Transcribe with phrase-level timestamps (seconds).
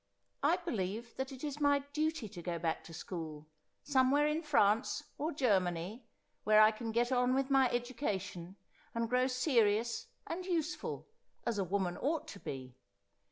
[0.41, 3.45] I believe that it is my duty to go back to school,
[3.83, 6.07] somewhere in France, or Germany,
[6.43, 8.55] where I can get on with my education
[8.95, 11.07] and grow seri ous and useful,
[11.45, 12.75] as a woman ought to be.